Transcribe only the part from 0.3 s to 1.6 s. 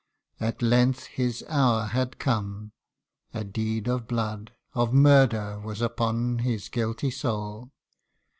At length his